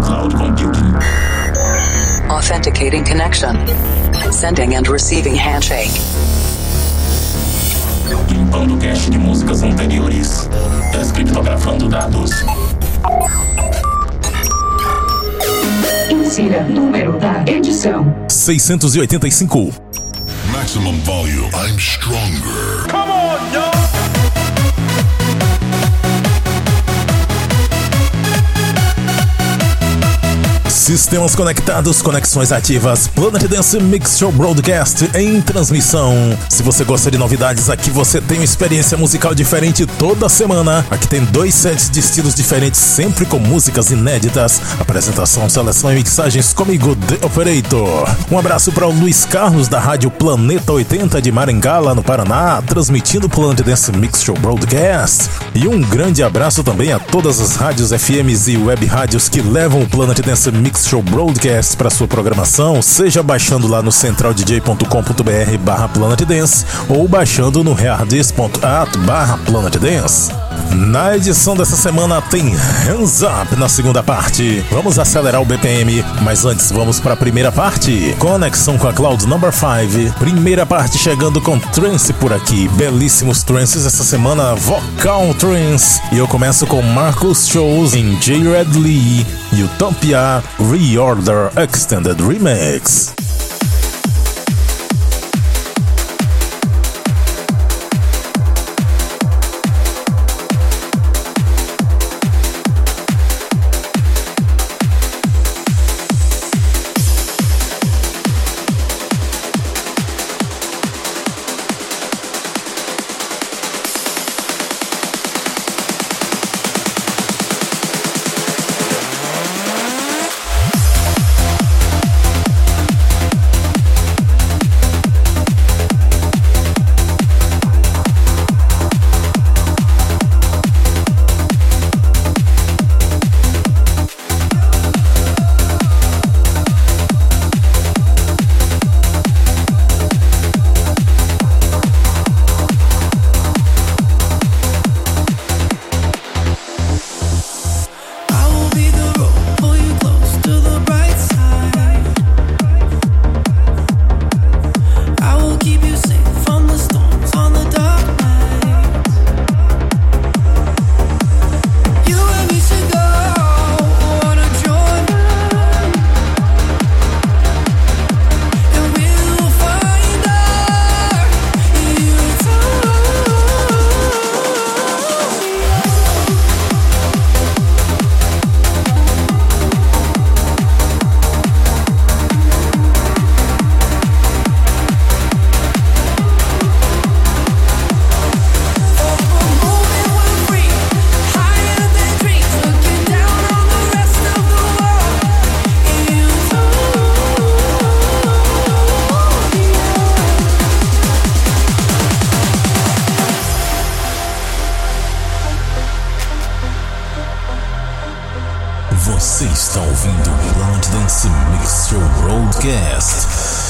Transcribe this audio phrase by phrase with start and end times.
[0.00, 0.94] cloud computing.
[2.30, 3.56] Authenticating connection.
[4.32, 5.90] Sending and receiving handshake.
[8.28, 10.48] Limpando cache de músicas anteriores.
[10.92, 12.30] Descriptografando dados.
[16.10, 19.72] Insira número da edição: 685.
[20.52, 21.50] Maximum volume.
[21.54, 22.86] I'm stronger.
[22.88, 23.69] Come on, yo!
[30.80, 36.14] Sistemas conectados, conexões ativas, Planet Dance Mix Show Broadcast em transmissão.
[36.48, 40.84] Se você gosta de novidades, aqui você tem uma experiência musical diferente toda semana.
[40.90, 44.58] Aqui tem dois sets de estilos diferentes, sempre com músicas inéditas.
[44.80, 48.08] Apresentação, seleção e mixagens comigo, The Operator.
[48.32, 52.62] Um abraço para o Luiz Carlos da Rádio Planeta 80 de Maringá, lá no Paraná,
[52.62, 55.28] transmitindo o Planet Dance Mix Show Broadcast.
[55.54, 59.82] E um grande abraço também a todas as rádios FMs e web rádios que levam
[59.82, 65.88] o Planet Dance Mix Show Broadcast para sua programação, seja baixando lá no centraldj.com.br barra
[65.88, 70.30] Planet Dance ou baixando no hardis.at barra Planet Dance.
[70.74, 74.64] Na edição dessa semana tem Hands Up na segunda parte.
[74.70, 78.14] Vamos acelerar o BPM, mas antes vamos para a primeira parte.
[78.18, 80.18] Conexão com a Cloud Number 5.
[80.18, 82.68] Primeira parte chegando com trance por aqui.
[82.68, 86.00] Belíssimos trances essa semana, vocal trance.
[86.12, 88.38] E eu começo com Marcus Shows em J.
[88.42, 93.29] Red Lee, Utopia Reorder Extended Remix.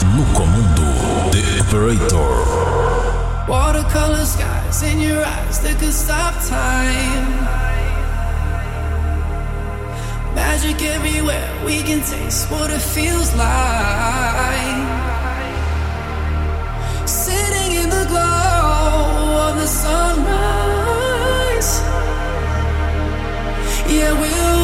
[0.04, 2.32] No comando The Operator.
[3.48, 7.46] Watercolor skies in your eyes that could stop time.
[10.34, 14.88] Magic everywhere, we can taste what it feels like.
[17.06, 21.80] Sitting in the glow of the sunrise.
[23.88, 24.59] Yeah, we'll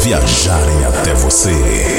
[0.00, 1.97] viajarem até você.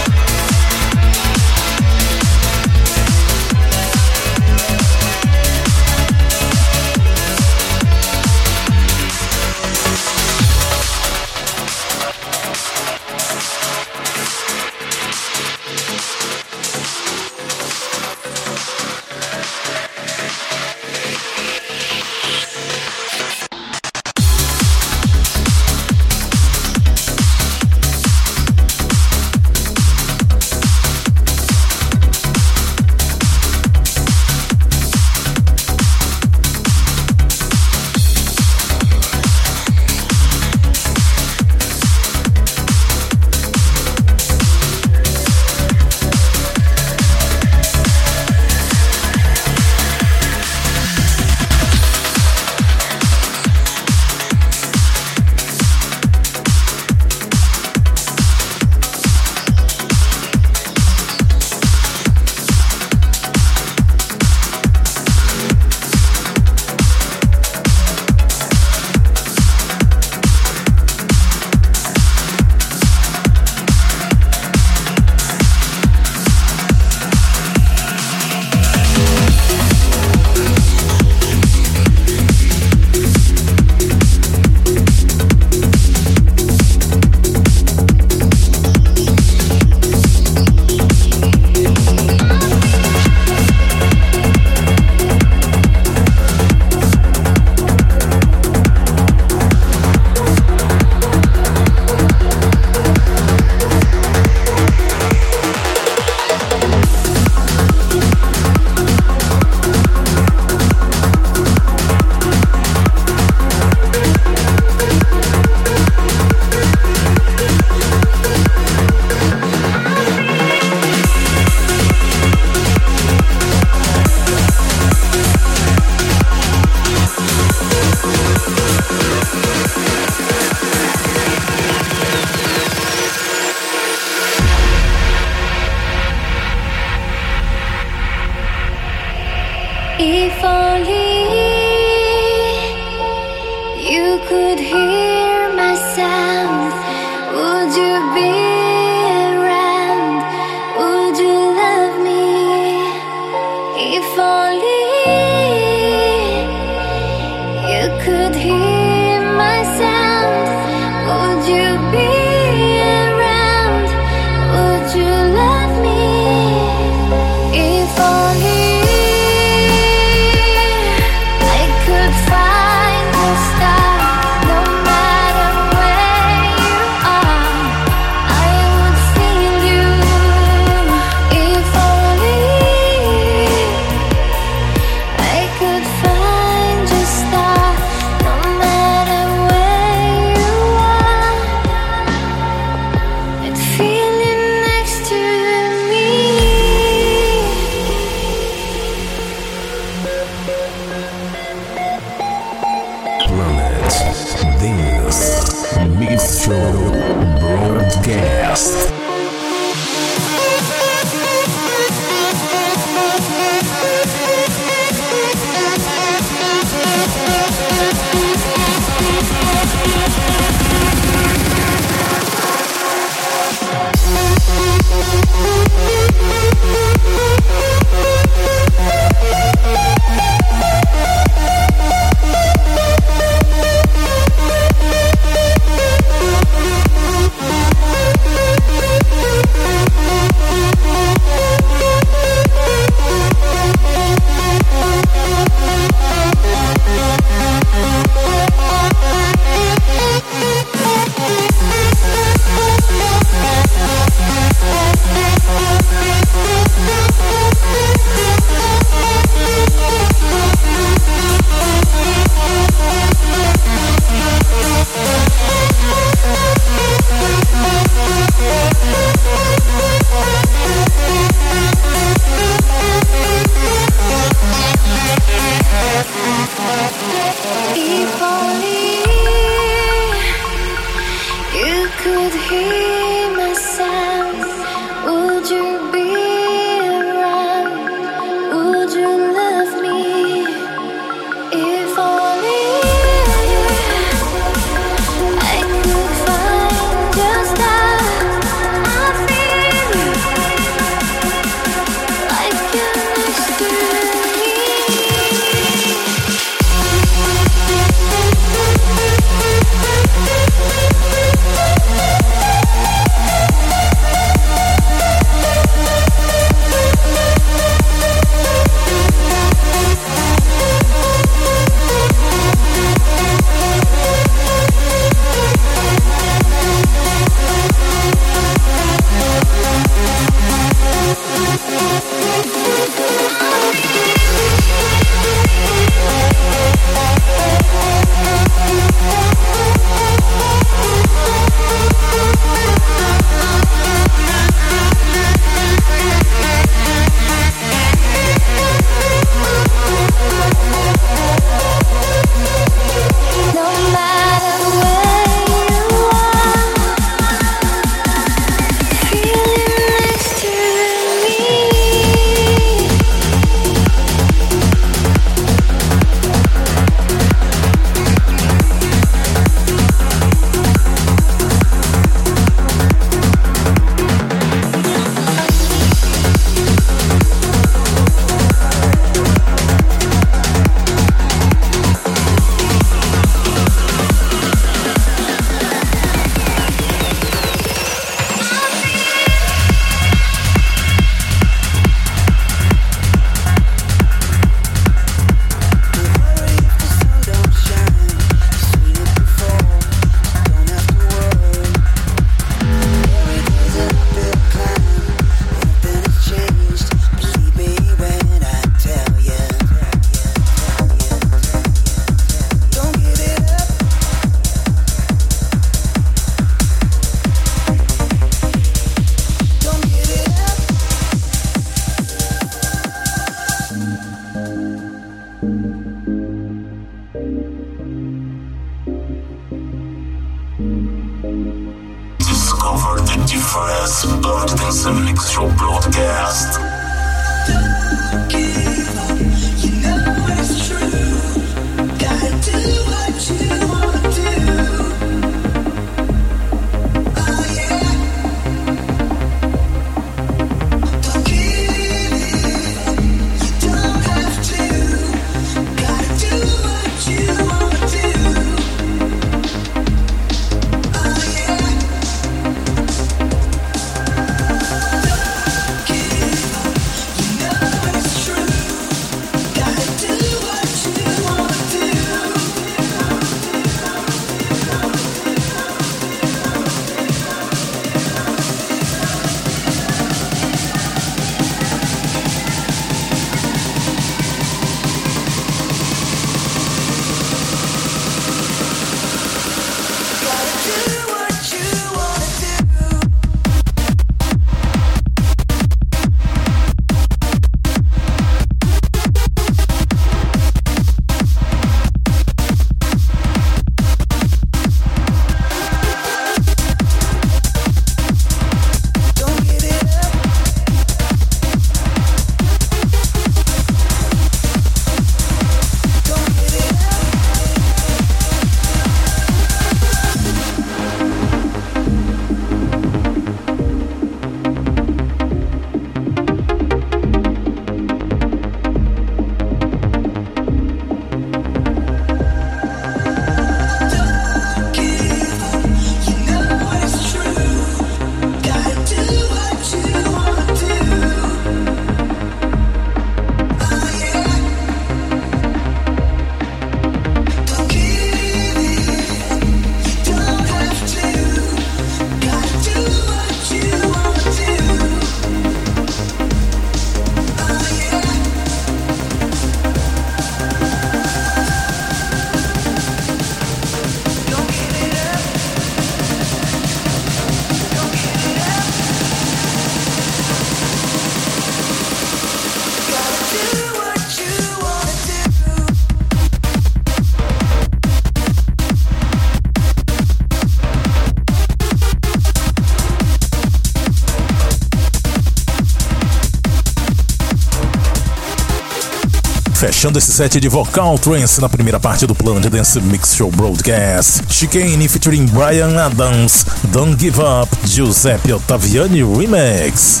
[589.84, 594.22] Fechando esse set de vocal trance na primeira parte do Planet Dance Mix Show Broadcast.
[594.30, 600.00] Chicane featuring Brian Adams, Don't Give Up, Giuseppe Ottaviani Remix.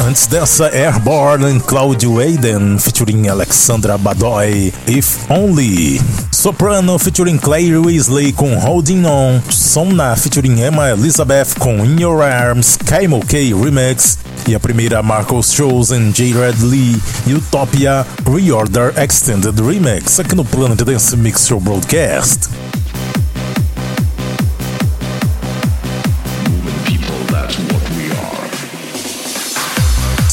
[0.00, 6.00] Antes dessa, Airborne and Claudio Aiden featuring Alexandra Badoy, If Only.
[6.32, 9.40] Soprano featuring Claire Weasley com Holding On.
[9.48, 14.18] Somna featuring Emma Elizabeth com In Your Arms, Kaimo K Remix.
[14.46, 20.80] E a primeira, Marcos Shows and J-Red Lee, Utopia Reorder Extended Remix, aqui no Planet
[20.82, 22.48] Dance Mix Show Broadcast.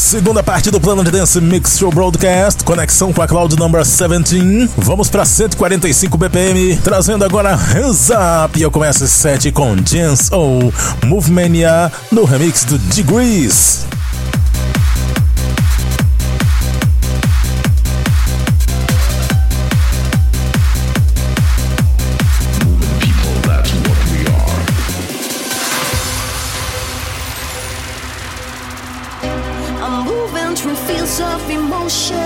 [0.07, 4.69] Segunda parte do plano de Dance Mix Show Broadcast, conexão com a Cloud Number 17.
[4.77, 8.57] Vamos para 145 BPM, trazendo agora Hands Up.
[8.57, 10.71] E eu começo esse set com Jens O,
[11.05, 13.85] Movemania, no remix do Degrees.
[31.19, 32.17] of emotions.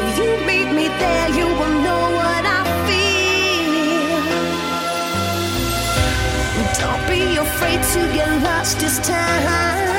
[0.00, 4.22] If you meet me there, you will know what I feel.
[6.82, 9.96] Don't be afraid to get lost this time.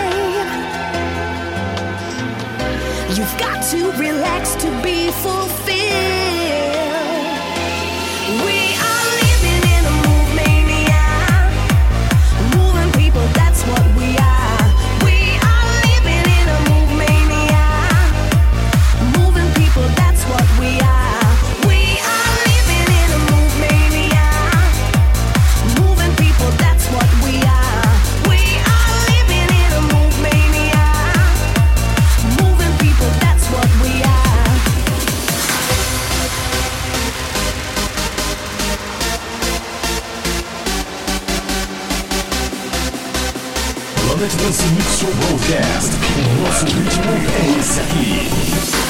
[3.16, 5.77] You've got to relax to be fulfilled.
[45.48, 45.96] Podcast.
[45.96, 48.87] O nosso ritmo é esse aqui.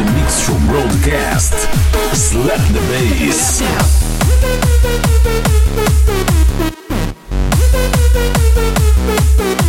[0.00, 1.54] a mix show broadcast.
[2.14, 3.60] Slap the bass.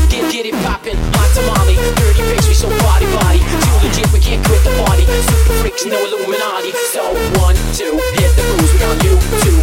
[0.10, 2.48] Get, get it poppin', hot tamale, dirty face.
[2.48, 3.40] we so body body.
[3.40, 5.06] Too legit, we can't quit the party.
[5.06, 6.72] Super freaks, no Illuminati.
[6.92, 9.59] So one, two, hit the booze, we on you, two.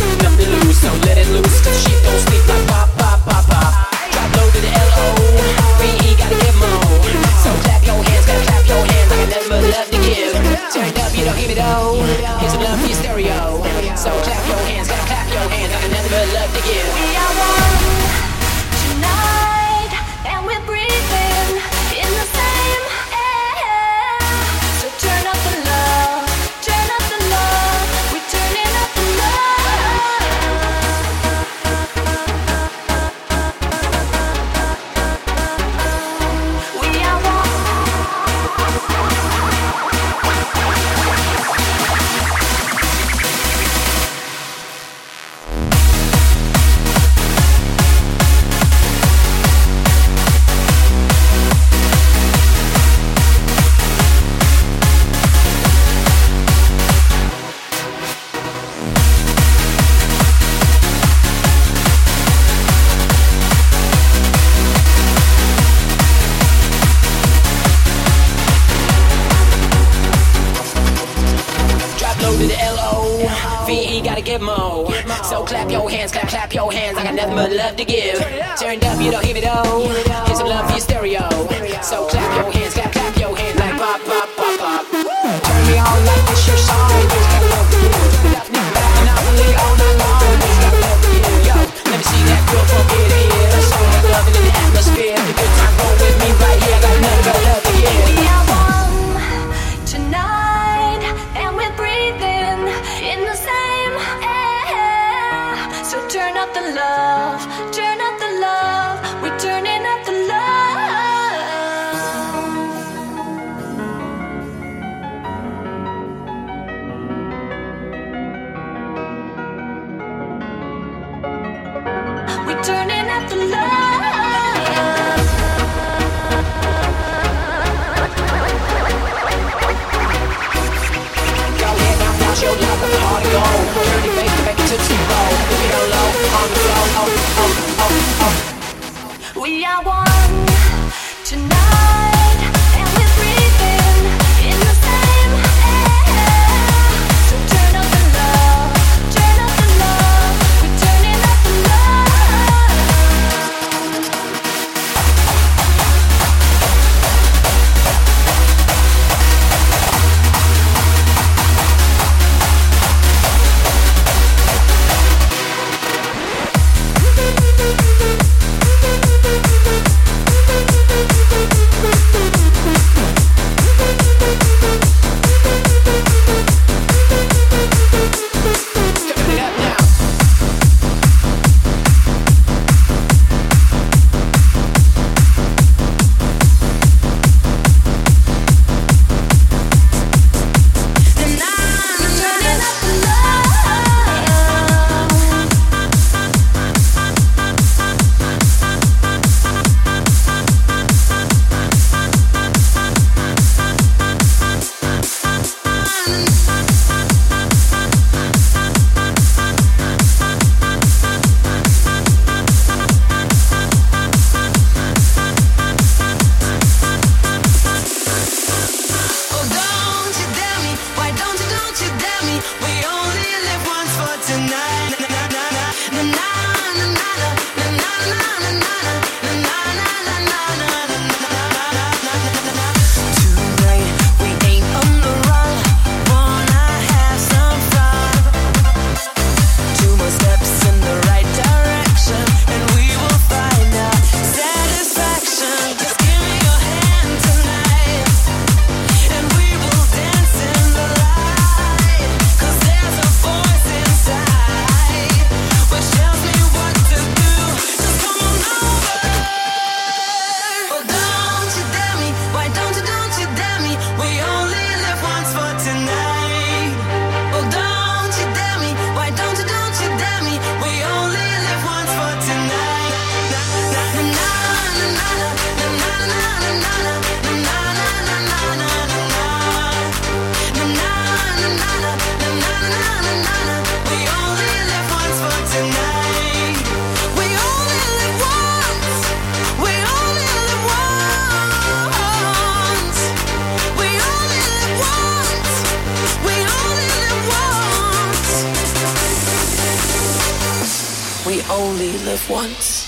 [301.27, 302.87] We only live once.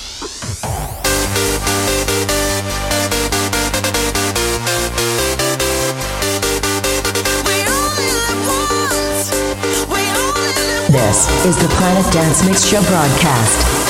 [10.88, 13.87] This is the Planet Dance Mix Show broadcast.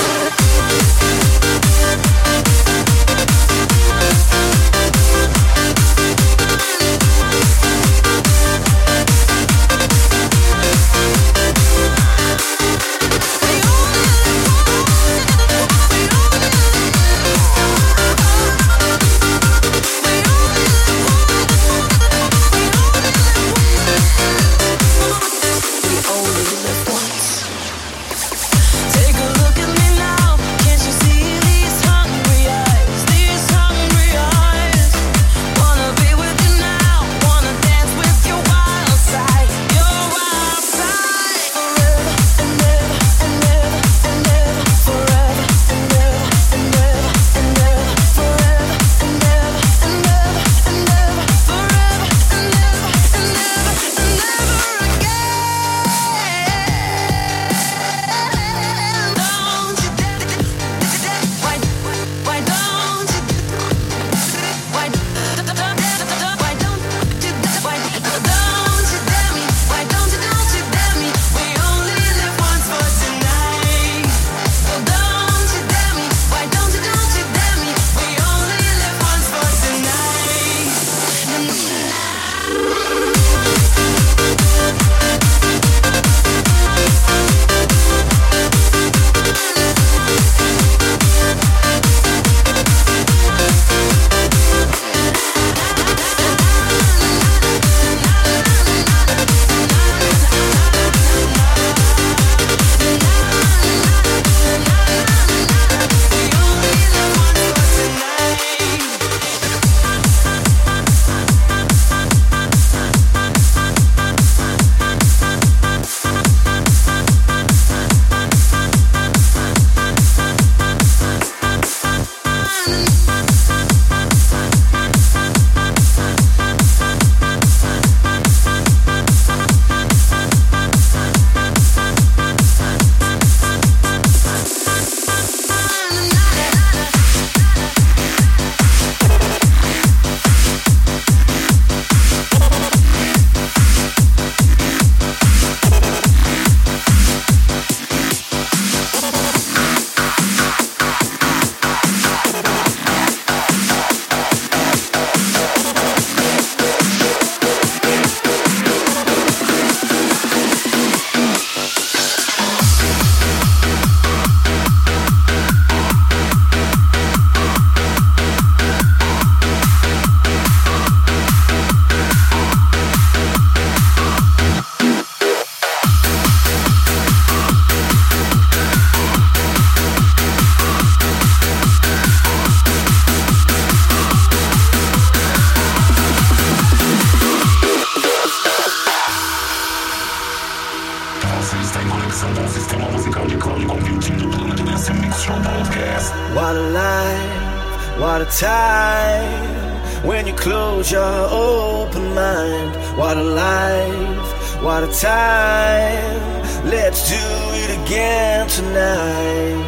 [200.41, 202.71] Close your open mind.
[202.97, 206.29] What a life, what a time.
[206.65, 207.25] Let's do
[207.63, 209.65] it again tonight.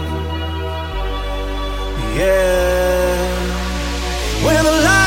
[2.16, 3.10] Yeah.
[4.44, 4.99] When the lights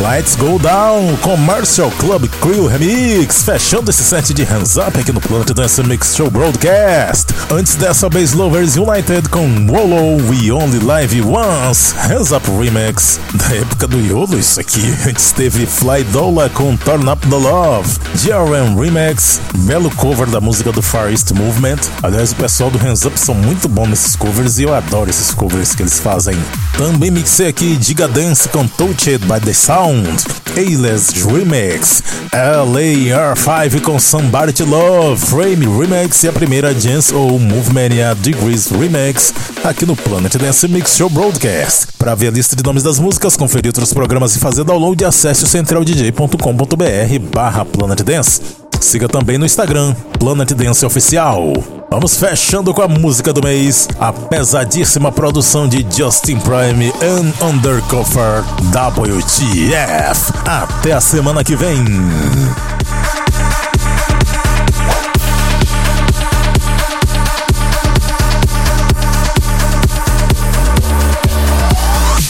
[0.00, 5.20] Lights Go Down, Commercial Club Crew Remix, fechando esse set de Hands Up aqui no
[5.20, 7.32] Planet Dance Mix Show Broadcast.
[7.50, 13.18] Antes dessa, Bass Lovers United com Wolo We Only Live Once, Hands Up Remix.
[13.34, 14.82] Da época do Yolo, isso aqui.
[15.06, 20.72] Antes teve Fly Dola com Turn Up the Love, GRM Remix, belo cover da música
[20.72, 21.78] do Far East Movement.
[22.02, 25.32] Aliás, o pessoal do Hands Up são muito bons nesses covers e eu adoro esses
[25.32, 26.36] covers que eles fazem.
[26.76, 34.52] Também mixei aqui Diga Dance com Touched by the Sound, A-Less Remix, LAR5 com Somebody
[34.52, 39.32] to Love, Frame Remix e a primeira Dance ou Movemania Degrees Remix
[39.62, 41.86] aqui no Planet Dance Mix Show Broadcast.
[41.98, 45.44] Para ver a lista de nomes das músicas, conferir outros programas e fazer download, acesse
[45.44, 48.65] o centraldj.com.br barra Planet Dance.
[48.80, 51.52] Siga também no Instagram, Planet Dance Oficial.
[51.90, 58.42] Vamos fechando com a música do mês, a pesadíssima produção de Justin Prime and Undercover
[58.72, 60.32] WTF.
[60.44, 61.84] Até a semana que vem.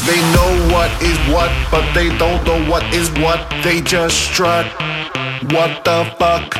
[0.06, 3.40] They know what is what, but they don't know what is what.
[3.64, 4.66] They just strut.
[5.44, 6.54] What the fuck?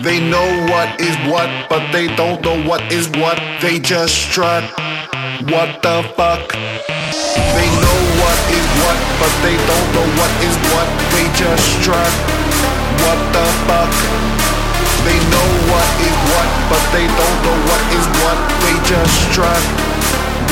[0.00, 3.36] They know what is what, but they don't know what is what.
[3.60, 4.64] They just strut.
[5.52, 6.40] What the fuck?
[6.48, 10.88] They know what is what, but they don't know what is what.
[11.12, 12.12] They just strut.
[13.04, 13.92] What the fuck?
[15.04, 18.38] They know what is what, but they don't know what is what.
[18.64, 19.64] They just strut.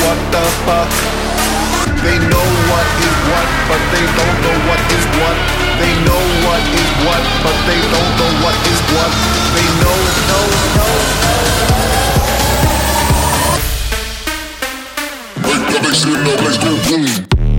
[0.05, 1.12] What the fuck?
[2.03, 5.37] They know what is what, but they don't know what is what.
[5.79, 9.11] They know what is what, but they don't know what is what.
[9.55, 9.97] They know,
[10.29, 10.45] know,
[10.77, 10.93] know.
[15.47, 16.23] Make the bass in
[16.63, 17.52] go boom.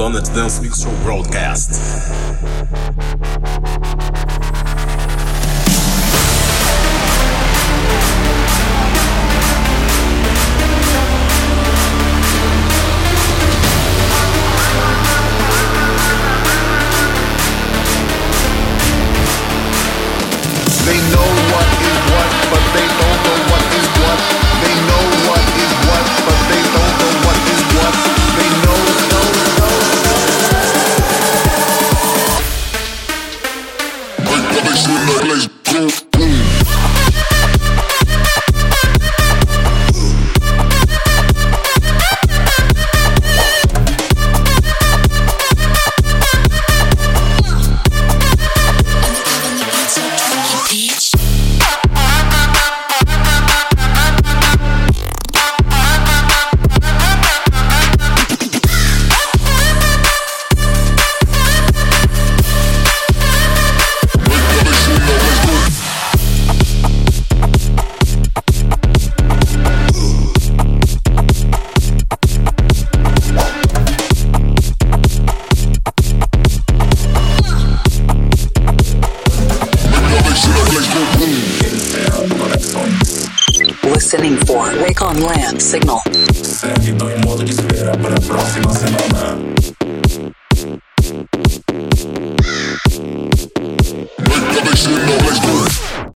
[0.00, 2.19] Planet Dance Mix Show Broadcast.